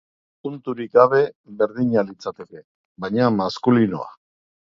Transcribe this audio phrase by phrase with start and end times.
[0.45, 1.19] Punturik gabe
[1.59, 2.63] berdina litzateke,
[3.05, 4.09] baina maskulinoa.